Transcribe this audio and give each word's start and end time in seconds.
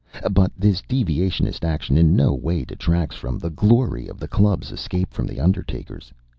But 0.31 0.51
this 0.57 0.81
deviationist 0.81 1.63
action 1.63 1.95
in 1.95 2.15
no 2.15 2.33
way 2.33 2.65
detracts 2.65 3.15
from 3.15 3.37
the 3.37 3.51
glory 3.51 4.07
of 4.07 4.17
the 4.17 4.27
Club's 4.27 4.71
escape 4.71 5.13
from 5.13 5.27
the 5.27 5.39
Undertakers. 5.39 6.11